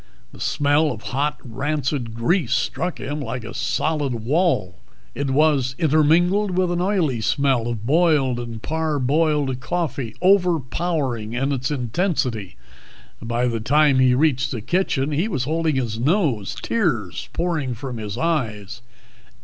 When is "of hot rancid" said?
0.91-2.15